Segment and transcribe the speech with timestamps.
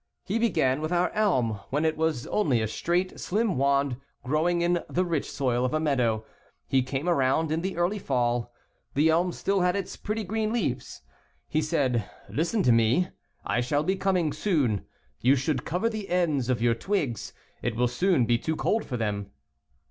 [0.25, 4.79] He began with our elm when it was only a straight, slim wand growing in
[4.89, 6.25] the rich soil of a meadow.
[6.67, 8.51] He came around in the early fall.
[8.95, 11.03] The elm still had its pretty green leaves.
[11.47, 13.09] He said, '* Listen to me.
[13.45, 14.87] I shall be coming soon.
[15.19, 17.31] You should cover the ends of your twigs.
[17.61, 19.29] It will soon be too cold for them."